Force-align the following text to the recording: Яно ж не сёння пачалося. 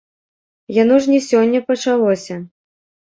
Яно 0.77 0.95
ж 1.05 1.11
не 1.15 1.19
сёння 1.25 1.59
пачалося. 1.67 2.39